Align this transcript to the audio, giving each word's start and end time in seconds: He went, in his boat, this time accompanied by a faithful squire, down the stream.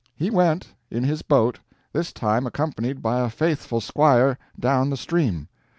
He 0.15 0.31
went, 0.31 0.73
in 0.89 1.03
his 1.03 1.21
boat, 1.21 1.59
this 1.93 2.11
time 2.11 2.47
accompanied 2.47 3.03
by 3.03 3.19
a 3.19 3.29
faithful 3.29 3.79
squire, 3.81 4.39
down 4.59 4.89
the 4.89 4.97
stream. 4.97 5.47